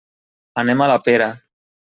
Anem 0.61 0.81
a 0.85 0.89
la 0.93 0.97
Pera. 1.09 1.31